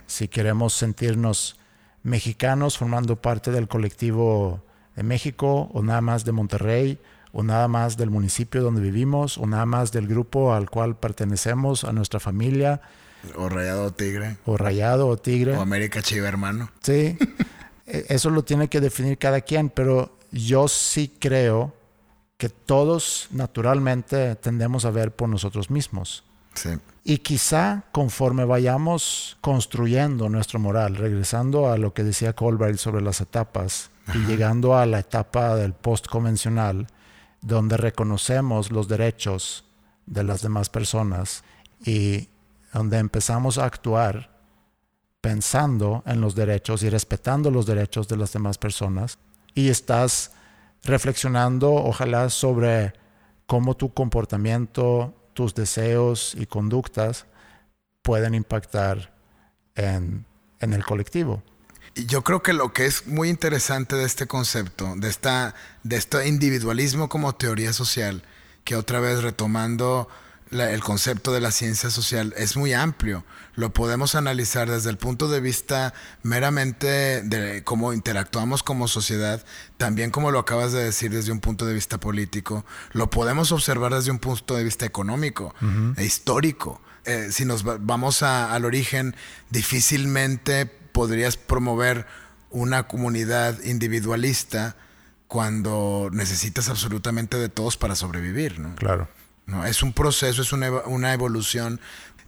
Si 0.06 0.28
queremos 0.28 0.74
sentirnos 0.74 1.59
mexicanos 2.02 2.78
formando 2.78 3.16
parte 3.16 3.50
del 3.50 3.68
colectivo 3.68 4.62
de 4.96 5.02
México 5.02 5.70
o 5.72 5.82
nada 5.82 6.00
más 6.00 6.24
de 6.24 6.32
Monterrey 6.32 6.98
o 7.32 7.42
nada 7.42 7.68
más 7.68 7.96
del 7.96 8.10
municipio 8.10 8.62
donde 8.62 8.80
vivimos 8.80 9.38
o 9.38 9.46
nada 9.46 9.66
más 9.66 9.92
del 9.92 10.06
grupo 10.08 10.52
al 10.52 10.68
cual 10.68 10.96
pertenecemos, 10.96 11.84
a 11.84 11.92
nuestra 11.92 12.20
familia. 12.20 12.80
O 13.36 13.48
Rayado 13.48 13.84
o 13.84 13.92
Tigre. 13.92 14.36
O 14.46 14.56
Rayado 14.56 15.06
o 15.06 15.16
Tigre. 15.16 15.56
O 15.56 15.60
América 15.60 16.02
Chiva 16.02 16.28
Hermano. 16.28 16.70
Sí, 16.80 17.16
e, 17.86 18.06
eso 18.08 18.30
lo 18.30 18.42
tiene 18.42 18.68
que 18.68 18.80
definir 18.80 19.18
cada 19.18 19.42
quien, 19.42 19.68
pero 19.70 20.18
yo 20.32 20.68
sí 20.68 21.14
creo 21.18 21.74
que 22.36 22.48
todos 22.48 23.28
naturalmente 23.30 24.34
tendemos 24.36 24.84
a 24.84 24.90
ver 24.90 25.12
por 25.12 25.28
nosotros 25.28 25.70
mismos. 25.70 26.24
Y 27.04 27.18
quizá 27.18 27.84
conforme 27.92 28.44
vayamos 28.44 29.38
construyendo 29.40 30.28
nuestro 30.28 30.58
moral, 30.58 30.96
regresando 30.96 31.70
a 31.70 31.78
lo 31.78 31.94
que 31.94 32.04
decía 32.04 32.34
Colbert 32.34 32.76
sobre 32.76 33.02
las 33.02 33.20
etapas 33.20 33.90
y 34.14 34.18
llegando 34.26 34.76
a 34.76 34.86
la 34.86 35.00
etapa 35.00 35.56
del 35.56 35.72
post 35.72 36.06
convencional, 36.06 36.86
donde 37.40 37.76
reconocemos 37.76 38.70
los 38.70 38.88
derechos 38.88 39.64
de 40.06 40.24
las 40.24 40.42
demás 40.42 40.68
personas 40.68 41.44
y 41.84 42.28
donde 42.72 42.98
empezamos 42.98 43.58
a 43.58 43.64
actuar 43.64 44.30
pensando 45.20 46.02
en 46.06 46.20
los 46.20 46.34
derechos 46.34 46.82
y 46.82 46.90
respetando 46.90 47.50
los 47.50 47.66
derechos 47.66 48.08
de 48.08 48.16
las 48.16 48.32
demás 48.32 48.58
personas 48.58 49.18
y 49.54 49.68
estás 49.68 50.32
reflexionando 50.82 51.72
ojalá 51.72 52.30
sobre 52.30 52.94
cómo 53.46 53.76
tu 53.76 53.92
comportamiento 53.92 55.14
tus 55.40 55.54
deseos 55.54 56.34
y 56.38 56.44
conductas 56.44 57.24
pueden 58.02 58.34
impactar 58.34 59.16
en, 59.74 60.26
el 60.60 60.84
colectivo. 60.84 61.42
Y 61.94 62.04
yo 62.04 62.22
creo 62.22 62.42
que 62.42 62.52
lo 62.52 62.74
que 62.74 62.84
es 62.84 63.06
muy 63.06 63.30
interesante 63.30 63.96
de 63.96 64.04
este 64.04 64.26
concepto, 64.26 64.92
de, 64.96 65.08
esta, 65.08 65.54
de 65.82 65.96
este 65.96 66.28
individualismo 66.28 67.08
como 67.08 67.34
teoría 67.34 67.72
social, 67.72 68.22
que 68.64 68.76
otra 68.76 69.00
vez 69.00 69.22
retomando 69.22 70.08
el 70.50 70.80
concepto 70.80 71.32
de 71.32 71.40
la 71.40 71.52
ciencia 71.52 71.90
social 71.90 72.34
es 72.36 72.56
muy 72.56 72.72
amplio. 72.72 73.24
Lo 73.54 73.72
podemos 73.72 74.14
analizar 74.14 74.68
desde 74.68 74.90
el 74.90 74.96
punto 74.96 75.28
de 75.28 75.40
vista 75.40 75.94
meramente 76.22 77.22
de 77.22 77.62
cómo 77.62 77.92
interactuamos 77.92 78.62
como 78.62 78.88
sociedad, 78.88 79.44
también 79.76 80.10
como 80.10 80.30
lo 80.30 80.40
acabas 80.40 80.72
de 80.72 80.84
decir 80.84 81.10
desde 81.12 81.32
un 81.32 81.40
punto 81.40 81.66
de 81.66 81.74
vista 81.74 81.98
político. 81.98 82.64
Lo 82.92 83.10
podemos 83.10 83.52
observar 83.52 83.94
desde 83.94 84.10
un 84.10 84.18
punto 84.18 84.56
de 84.56 84.64
vista 84.64 84.86
económico 84.86 85.54
e 85.96 86.04
histórico. 86.04 86.80
Eh, 87.04 87.28
si 87.30 87.44
nos 87.44 87.64
vamos 87.64 88.22
al 88.22 88.64
origen, 88.64 89.14
difícilmente 89.50 90.66
podrías 90.66 91.36
promover 91.36 92.06
una 92.50 92.88
comunidad 92.88 93.62
individualista 93.62 94.76
cuando 95.28 96.10
necesitas 96.12 96.68
absolutamente 96.68 97.36
de 97.36 97.48
todos 97.48 97.76
para 97.76 97.94
sobrevivir. 97.94 98.58
¿no? 98.58 98.74
Claro. 98.74 99.08
¿No? 99.50 99.66
Es 99.66 99.82
un 99.82 99.92
proceso, 99.92 100.42
es 100.42 100.52
una, 100.52 100.70
una 100.86 101.12
evolución. 101.12 101.80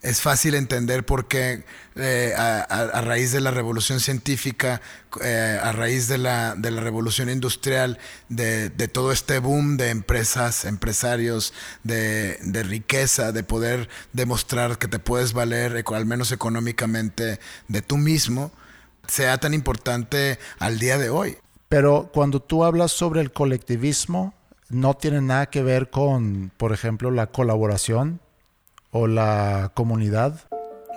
Es 0.02 0.20
fácil 0.20 0.54
entender 0.56 1.06
por 1.06 1.28
qué 1.28 1.64
eh, 1.94 2.34
a, 2.36 3.00
raíz 3.02 3.30
de 3.30 3.40
la 3.40 3.52
revolución 3.52 4.00
científica, 4.00 4.80
eh, 5.22 5.60
a 5.62 5.70
raíz 5.70 6.08
de 6.08 6.18
la, 6.18 6.56
de 6.56 6.72
la 6.72 6.80
revolución 6.80 7.30
industrial, 7.30 7.98
de, 8.28 8.68
de, 8.70 8.88
todo 8.88 9.12
este 9.12 9.38
boom 9.38 9.76
de 9.76 9.90
empresas, 9.90 10.64
empresarios, 10.64 11.54
de, 11.84 12.38
de, 12.42 12.64
riqueza, 12.64 13.30
de 13.30 13.44
poder 13.44 13.88
demostrar 14.12 14.76
que 14.78 14.88
te 14.88 14.98
puedes 14.98 15.34
valer, 15.34 15.84
al 15.86 16.06
menos 16.06 16.32
económicamente, 16.32 17.38
de 17.68 17.82
tú 17.82 17.96
mismo, 17.96 18.50
sea 19.06 19.38
tan 19.38 19.54
importante 19.54 20.40
al 20.58 20.80
día 20.80 20.98
de 20.98 21.10
hoy. 21.10 21.38
Pero 21.68 22.10
cuando 22.12 22.40
tú 22.40 22.64
hablas 22.64 22.90
sobre 22.90 23.20
el 23.20 23.32
colectivismo, 23.32 24.34
no 24.72 24.94
tiene 24.94 25.20
nada 25.20 25.46
que 25.46 25.62
ver 25.62 25.90
con, 25.90 26.50
por 26.56 26.72
ejemplo, 26.72 27.10
la 27.10 27.26
colaboración 27.26 28.20
o 28.90 29.06
la 29.06 29.70
comunidad. 29.74 30.34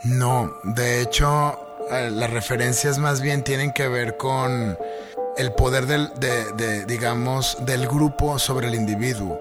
No, 0.06 0.54
de 0.64 1.02
hecho, 1.02 1.60
eh, 1.92 2.10
las 2.12 2.32
referencias 2.32 2.98
más 2.98 3.22
bien 3.22 3.44
tienen 3.44 3.74
que 3.74 3.88
ver 3.88 4.18
con 4.18 4.78
el 5.38 5.52
poder 5.54 5.86
del, 5.86 6.10
de, 6.20 6.86
digamos, 6.86 7.58
del 7.66 7.88
grupo 7.88 8.40
sobre 8.40 8.68
el 8.68 8.76
individuo. 8.76 9.40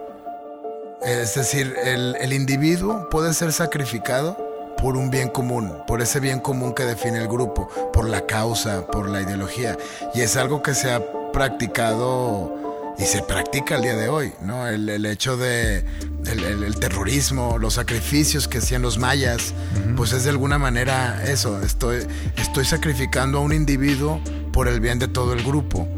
Es 1.02 1.34
decir, 1.34 1.76
el 1.84 2.32
individuo 2.32 3.08
puede 3.10 3.34
ser 3.34 3.52
sacrificado 3.52 4.36
por 4.78 4.96
un 4.96 5.10
bien 5.10 5.28
común, 5.28 5.72
por 5.86 6.02
ese 6.02 6.18
bien 6.18 6.40
común 6.40 6.74
que 6.74 6.84
define 6.84 7.18
el 7.18 7.28
grupo, 7.28 7.68
por 7.92 8.08
la 8.08 8.26
causa, 8.26 8.86
por 8.86 9.08
la 9.08 9.20
ideología. 9.22 9.76
Y 10.14 10.22
es 10.22 10.36
algo 10.36 10.62
que 10.62 10.74
se 10.74 10.90
ha 10.90 11.00
practicado 11.32 12.63
y 12.98 13.04
se 13.04 13.22
practica 13.22 13.76
al 13.76 13.82
día 13.82 13.96
de 13.96 14.08
hoy, 14.08 14.32
¿no? 14.42 14.66
El, 14.66 15.04
hecho 15.06 15.36
de 15.36 15.84
el, 16.26 16.76
terrorismo, 16.76 17.58
los 17.58 17.74
sacrificios 17.74 18.46
que 18.48 18.58
hacían 18.58 18.82
los 18.82 18.98
mayas, 18.98 19.52
pues 19.96 20.12
es 20.12 20.24
de 20.24 20.30
alguna 20.30 20.58
manera 20.58 21.24
eso, 21.24 21.60
estoy, 21.62 22.06
estoy 22.36 22.64
sacrificando 22.64 23.38
a 23.38 23.40
un 23.40 23.52
individuo 23.52 24.20
por 24.52 24.68
el 24.68 24.80
bien 24.80 24.98
de 24.98 25.08
todo 25.08 25.32
el 25.32 25.42
grupo. 25.42 25.88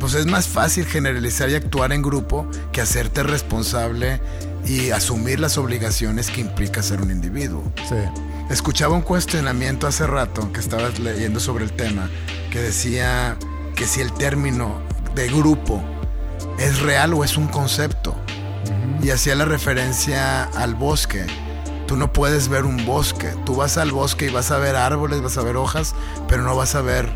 Pues 0.00 0.14
es 0.14 0.26
más 0.26 0.48
fácil 0.48 0.86
generalizar 0.86 1.50
y 1.50 1.54
actuar 1.54 1.92
en 1.92 2.02
grupo 2.02 2.48
que 2.72 2.80
hacerte 2.80 3.22
responsable 3.22 4.20
y 4.66 4.90
asumir 4.90 5.38
las 5.38 5.58
obligaciones 5.58 6.30
que 6.30 6.40
implica 6.40 6.82
ser 6.82 7.02
un 7.02 7.10
individuo. 7.10 7.62
Sí. 7.88 7.96
Escuchaba 8.50 8.94
un 8.94 9.02
cuestionamiento 9.02 9.86
hace 9.86 10.06
rato 10.06 10.52
que 10.52 10.60
estaba 10.60 10.88
leyendo 10.88 11.38
sobre 11.38 11.64
el 11.64 11.72
tema 11.72 12.10
que 12.50 12.60
decía 12.60 13.36
que 13.74 13.86
si 13.86 14.00
el 14.00 14.12
término 14.12 14.80
de 15.14 15.28
grupo 15.28 15.82
es 16.58 16.80
real 16.80 17.14
o 17.14 17.24
es 17.24 17.36
un 17.36 17.48
concepto. 17.48 18.14
Y 19.02 19.10
hacía 19.10 19.34
la 19.34 19.44
referencia 19.44 20.44
al 20.44 20.74
bosque. 20.74 21.26
Tú 21.86 21.96
no 21.96 22.12
puedes 22.12 22.48
ver 22.48 22.64
un 22.64 22.86
bosque. 22.86 23.34
Tú 23.44 23.56
vas 23.56 23.76
al 23.76 23.92
bosque 23.92 24.26
y 24.26 24.30
vas 24.30 24.50
a 24.50 24.58
ver 24.58 24.76
árboles, 24.76 25.20
vas 25.20 25.36
a 25.36 25.42
ver 25.42 25.56
hojas, 25.56 25.94
pero 26.28 26.42
no 26.42 26.56
vas 26.56 26.74
a 26.74 26.80
ver 26.80 27.08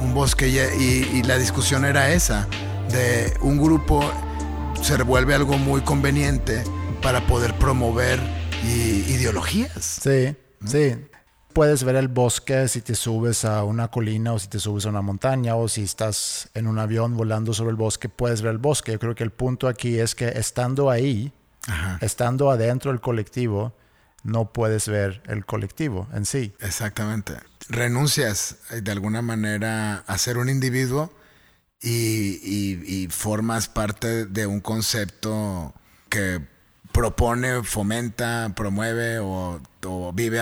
un 0.00 0.14
bosque. 0.14 0.48
Y, 0.48 1.22
la 1.24 1.36
discusión 1.36 1.84
era 1.84 2.10
esa, 2.12 2.46
de 2.90 3.36
un 3.42 3.58
grupo 3.58 4.00
se 4.82 5.02
vuelve 5.02 5.34
algo 5.34 5.58
muy 5.58 5.82
conveniente 5.82 6.62
para 7.02 7.26
poder 7.26 7.54
promover 7.54 8.20
ideologías. 8.64 10.00
Sí, 10.02 10.34
sí. 10.64 10.96
Puedes 11.58 11.82
ver 11.82 11.96
el 11.96 12.06
bosque 12.06 12.68
si 12.68 12.82
te 12.82 12.94
subes 12.94 13.44
a 13.44 13.64
una 13.64 13.88
colina 13.88 14.32
o 14.32 14.38
si 14.38 14.46
te 14.46 14.60
subes 14.60 14.86
a 14.86 14.90
una 14.90 15.02
montaña 15.02 15.56
o 15.56 15.66
si 15.66 15.82
estás 15.82 16.48
en 16.54 16.68
un 16.68 16.78
avión 16.78 17.16
volando 17.16 17.52
sobre 17.52 17.70
el 17.70 17.76
bosque, 17.76 18.08
puedes 18.08 18.42
ver 18.42 18.52
el 18.52 18.58
bosque. 18.58 18.92
Yo 18.92 19.00
creo 19.00 19.16
que 19.16 19.24
el 19.24 19.32
punto 19.32 19.66
aquí 19.66 19.98
es 19.98 20.14
que 20.14 20.28
estando 20.28 20.88
ahí, 20.88 21.32
estando 22.00 22.52
adentro 22.52 22.92
del 22.92 23.00
colectivo, 23.00 23.74
no 24.22 24.52
puedes 24.52 24.88
ver 24.88 25.20
el 25.26 25.44
colectivo 25.46 26.06
en 26.14 26.26
sí. 26.26 26.54
Exactamente. 26.60 27.34
Renuncias 27.68 28.58
eh, 28.70 28.80
de 28.80 28.92
alguna 28.92 29.20
manera 29.20 30.04
a 30.06 30.16
ser 30.16 30.38
un 30.38 30.48
individuo 30.48 31.12
y, 31.82 33.08
formas 33.10 33.68
parte 33.68 34.26
de 34.26 34.46
un 34.46 34.60
concepto 34.60 35.74
que 36.08 36.40
propone, 36.98 37.62
fomenta, 37.62 38.52
promueve 38.56 39.20
o, 39.20 39.60
vive 40.12 40.40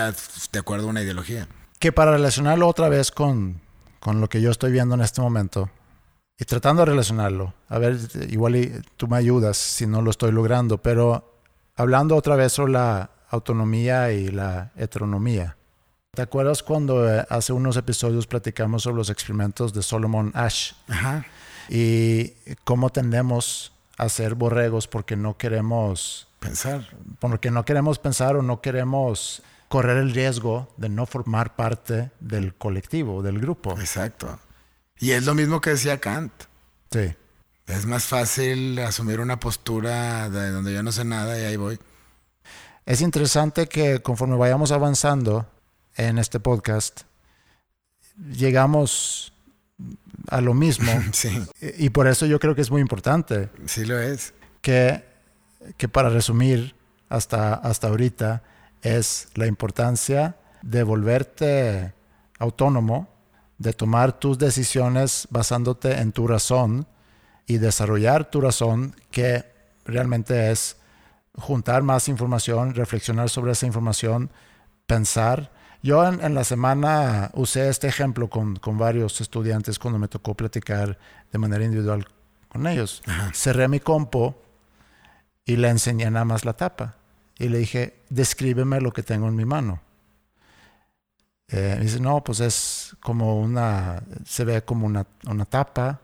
de 0.51 0.59
acuerdo 0.59 0.87
a 0.87 0.89
una 0.89 1.03
ideología. 1.03 1.47
Que 1.77 1.91
para 1.91 2.13
relacionarlo 2.13 2.67
otra 2.67 2.89
vez 2.89 3.11
con, 3.11 3.61
con 3.99 4.21
lo 4.21 4.27
que 4.27 4.41
yo 4.41 4.49
estoy 4.49 4.71
viendo 4.71 4.95
en 4.95 5.01
este 5.01 5.21
momento, 5.21 5.69
y 6.39 6.45
tratando 6.45 6.81
de 6.81 6.87
relacionarlo, 6.87 7.53
a 7.69 7.77
ver, 7.77 7.99
igual 8.29 8.83
tú 8.95 9.07
me 9.07 9.17
ayudas 9.17 9.55
si 9.57 9.85
no 9.85 10.01
lo 10.01 10.09
estoy 10.09 10.31
logrando, 10.31 10.79
pero 10.79 11.41
hablando 11.75 12.15
otra 12.15 12.35
vez 12.35 12.53
sobre 12.53 12.73
la 12.73 13.11
autonomía 13.29 14.11
y 14.11 14.29
la 14.29 14.71
heteronomía. 14.75 15.57
¿Te 16.15 16.23
acuerdas 16.23 16.63
cuando 16.63 17.07
eh, 17.07 17.23
hace 17.29 17.53
unos 17.53 17.77
episodios 17.77 18.25
platicamos 18.25 18.81
sobre 18.81 18.97
los 18.97 19.11
experimentos 19.11 19.73
de 19.73 19.83
Solomon 19.83 20.31
Ash? 20.33 20.71
Ajá. 20.87 21.23
Y 21.69 22.33
cómo 22.63 22.89
tendemos 22.89 23.73
a 23.97 24.09
ser 24.09 24.33
borregos 24.33 24.87
porque 24.87 25.15
no 25.15 25.37
queremos 25.37 26.26
pensar. 26.39 26.87
Porque 27.19 27.51
no 27.51 27.65
queremos 27.65 27.99
pensar 27.99 28.35
o 28.35 28.41
no 28.41 28.61
queremos 28.61 29.41
correr 29.67 29.97
el 29.97 30.13
riesgo 30.13 30.73
de 30.77 30.89
no 30.89 31.05
formar 31.05 31.55
parte 31.55 32.11
del 32.19 32.55
colectivo, 32.55 33.21
del 33.21 33.39
grupo. 33.39 33.77
Exacto. 33.79 34.39
Y 34.99 35.11
es 35.11 35.25
lo 35.25 35.33
mismo 35.33 35.61
que 35.61 35.71
decía 35.71 35.99
Kant. 35.99 36.31
Sí. 36.91 37.13
Es 37.67 37.85
más 37.85 38.05
fácil 38.05 38.79
asumir 38.79 39.19
una 39.19 39.39
postura 39.39 40.29
de 40.29 40.51
donde 40.51 40.73
yo 40.73 40.83
no 40.83 40.91
sé 40.91 41.03
nada 41.03 41.37
y 41.39 41.43
ahí 41.43 41.57
voy. 41.57 41.79
Es 42.85 43.01
interesante 43.01 43.67
que 43.67 43.99
conforme 43.99 44.37
vayamos 44.37 44.71
avanzando 44.71 45.45
en 45.97 46.17
este 46.17 46.39
podcast, 46.39 47.01
llegamos 48.31 49.33
a 50.29 50.41
lo 50.41 50.53
mismo. 50.53 50.91
Sí. 51.11 51.29
Y 51.77 51.89
por 51.89 52.07
eso 52.07 52.25
yo 52.25 52.39
creo 52.39 52.55
que 52.55 52.61
es 52.61 52.71
muy 52.71 52.81
importante. 52.81 53.49
Sí 53.65 53.83
lo 53.83 53.99
es. 53.99 54.33
Que, 54.61 55.03
que 55.75 55.89
para 55.89 56.09
resumir 56.09 56.75
hasta, 57.09 57.53
hasta 57.53 57.87
ahorita 57.87 58.43
es 58.81 59.29
la 59.35 59.47
importancia 59.47 60.35
de 60.61 60.83
volverte 60.83 61.93
autónomo, 62.39 63.09
de 63.57 63.73
tomar 63.73 64.19
tus 64.19 64.37
decisiones 64.37 65.27
basándote 65.31 65.99
en 65.99 66.11
tu 66.11 66.27
razón 66.27 66.87
y 67.45 67.57
desarrollar 67.57 68.29
tu 68.29 68.41
razón 68.41 68.95
que 69.09 69.45
realmente 69.85 70.51
es 70.51 70.77
juntar 71.33 71.83
más 71.83 72.07
información, 72.07 72.75
reflexionar 72.75 73.29
sobre 73.29 73.53
esa 73.53 73.65
información, 73.65 74.29
pensar. 74.85 75.51
Yo 75.81 76.05
en, 76.07 76.33
la 76.33 76.43
semana 76.43 77.31
usé 77.33 77.69
este 77.69 77.87
ejemplo 77.87 78.29
con, 78.29 78.59
varios 78.77 79.21
estudiantes 79.21 79.79
cuando 79.79 79.99
me 79.99 80.07
tocó 80.07 80.35
platicar 80.35 80.97
de 81.31 81.39
manera 81.39 81.63
individual 81.63 82.07
con 82.49 82.67
ellos. 82.67 83.01
Cerré 83.33 83.67
mi 83.67 83.79
compo 83.79 84.35
y 85.47 85.55
le 85.55 85.69
enseñé 85.69 86.11
nada 86.11 86.25
más 86.25 86.45
la 86.45 86.53
tapa. 86.53 86.97
Y 87.39 87.49
le 87.49 87.57
dije, 87.57 88.03
descríbeme 88.09 88.79
lo 88.79 88.93
que 88.93 89.01
tengo 89.01 89.27
en 89.27 89.35
mi 89.35 89.45
mano. 89.45 89.81
Eh, 91.47 91.79
dice, 91.81 91.99
no, 91.99 92.23
pues 92.23 92.39
es 92.41 92.95
como 92.99 93.39
una, 93.39 94.03
se 94.25 94.45
ve 94.45 94.63
como 94.63 94.85
una, 94.85 95.07
una 95.25 95.45
tapa, 95.45 96.01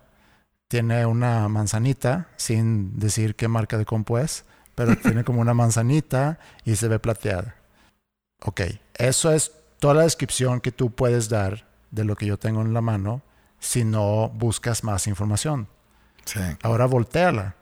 tiene 0.68 1.06
una 1.06 1.48
manzanita, 1.48 2.30
sin 2.38 2.98
decir 2.98 3.36
qué 3.36 3.48
marca 3.48 3.78
de 3.78 3.86
compo 3.86 4.18
es 4.18 4.46
pero 4.76 4.96
tiene 5.02 5.24
como 5.24 5.42
una 5.42 5.54
manzanita 5.54 6.40
y 6.66 6.76
se 6.76 6.88
ve 6.88 7.00
plateada. 7.00 7.56
Ok, 8.46 8.62
eso 8.96 9.32
es 9.32 9.52
toda 9.80 9.94
la 9.94 10.04
descripción 10.04 10.62
que 10.62 10.72
tú 10.72 10.92
puedes 10.92 11.30
dar 11.30 11.66
de 11.92 12.04
lo 12.04 12.16
que 12.16 12.26
yo 12.26 12.38
tengo 12.38 12.62
en 12.62 12.74
la 12.74 12.82
mano 12.82 13.22
si 13.60 13.84
no 13.84 14.30
buscas 14.30 14.84
más 14.84 15.08
información. 15.08 15.68
Sí. 16.26 16.40
Ahora 16.62 16.86
volteala. 16.86 17.56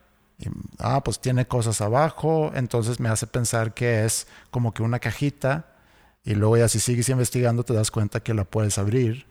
Ah, 0.79 1.03
pues 1.03 1.19
tiene 1.19 1.47
cosas 1.47 1.81
abajo, 1.81 2.51
entonces 2.55 2.99
me 2.99 3.09
hace 3.09 3.27
pensar 3.27 3.73
que 3.73 4.05
es 4.05 4.27
como 4.49 4.73
que 4.73 4.83
una 4.83 4.99
cajita 4.99 5.67
y 6.23 6.35
luego 6.35 6.57
ya 6.57 6.67
si 6.67 6.79
sigues 6.79 7.09
investigando 7.09 7.63
te 7.63 7.73
das 7.73 7.91
cuenta 7.91 8.21
que 8.21 8.33
la 8.33 8.43
puedes 8.43 8.77
abrir 8.77 9.25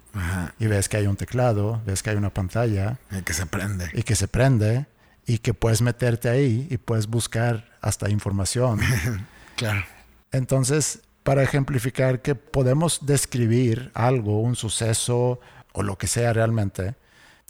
y 0.59 0.66
ves 0.66 0.88
que 0.88 0.96
hay 0.96 1.07
un 1.07 1.16
teclado, 1.16 1.81
ves 1.87 2.03
que 2.03 2.11
hay 2.11 2.16
una 2.16 2.31
pantalla. 2.31 2.99
Y 3.11 3.23
que 3.23 3.33
se 3.33 3.46
prende. 3.46 3.90
Y 3.94 4.03
que 4.03 4.16
se 4.16 4.29
prende 4.29 4.87
y 5.27 5.38
que 5.38 5.55
puedes 5.55 5.83
meterte 5.83 6.29
ahí 6.29 6.66
y 6.70 6.79
puedes 6.79 7.07
buscar 7.07 7.64
hasta 7.81 8.11
información. 8.11 8.81
claro. 9.57 9.85
Entonces, 10.33 11.03
para 11.23 11.42
ejemplificar 11.42 12.20
que 12.23 12.35
podemos 12.35 13.07
describir 13.07 13.92
algo, 13.94 14.40
un 14.40 14.57
suceso 14.57 15.38
o 15.73 15.83
lo 15.83 15.96
que 15.99 16.09
sea 16.09 16.33
realmente, 16.33 16.96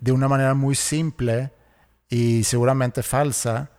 de 0.00 0.12
una 0.12 0.28
manera 0.28 0.54
muy 0.54 0.74
simple 0.74 1.52
y 2.10 2.44
seguramente 2.44 3.02
falsa 3.02 3.70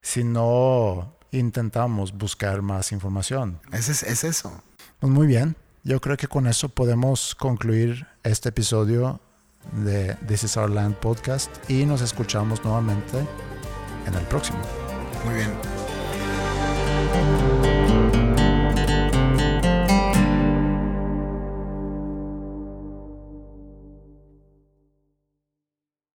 si 0.00 0.24
no 0.24 1.16
intentamos 1.32 2.16
buscar 2.16 2.62
más 2.62 2.92
información. 2.92 3.60
Es, 3.72 3.88
es 3.88 4.24
eso. 4.24 4.62
Pues 5.00 5.12
muy 5.12 5.26
bien. 5.26 5.56
Yo 5.84 6.00
creo 6.00 6.16
que 6.16 6.28
con 6.28 6.46
eso 6.46 6.68
podemos 6.68 7.34
concluir 7.34 8.06
este 8.22 8.50
episodio 8.50 9.20
de 9.72 10.14
This 10.28 10.44
is 10.44 10.56
Our 10.56 10.70
Land 10.70 10.96
podcast 10.96 11.50
y 11.68 11.84
nos 11.84 12.00
escuchamos 12.02 12.64
nuevamente 12.64 13.18
en 14.06 14.14
el 14.14 14.24
próximo. 14.26 14.58
Muy 15.24 15.34
bien. 15.34 15.50